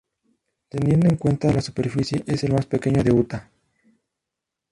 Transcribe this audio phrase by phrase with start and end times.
[0.69, 3.51] Teniendo en cuenta la superficie, es el más pequeño de Utah.